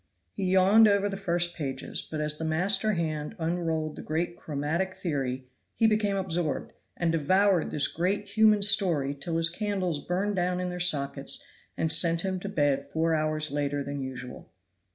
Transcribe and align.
He 0.33 0.49
yawned 0.49 0.87
over 0.87 1.07
the 1.07 1.15
first 1.15 1.55
pages, 1.55 2.01
but 2.01 2.19
as 2.21 2.39
the 2.39 2.43
master 2.43 2.93
hand 2.93 3.35
unrolled 3.37 3.95
the 3.95 4.01
great 4.01 4.35
chromatic 4.35 4.95
theory, 4.95 5.45
he 5.75 5.85
became 5.85 6.15
absorbed, 6.15 6.73
and 6.97 7.11
devoured 7.11 7.69
this 7.69 7.87
great 7.87 8.27
human 8.29 8.63
story 8.63 9.13
till 9.13 9.37
his 9.37 9.51
candles 9.51 9.99
burned 10.03 10.35
down 10.35 10.59
in 10.59 10.71
their 10.71 10.79
sockets 10.79 11.45
and 11.77 11.91
sent 11.91 12.21
him 12.21 12.39
to 12.39 12.49
bed 12.49 12.89
four 12.89 13.13
hours 13.13 13.51
later 13.51 13.83
than 13.83 14.01
usual. 14.01 14.49